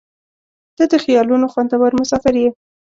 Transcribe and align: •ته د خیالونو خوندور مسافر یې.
•ته 0.77 0.83
د 0.91 0.93
خیالونو 1.03 1.45
خوندور 1.53 1.91
مسافر 2.01 2.33
یې. 2.41 2.49